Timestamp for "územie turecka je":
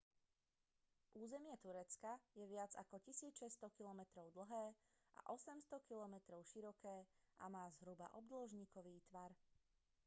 1.23-2.45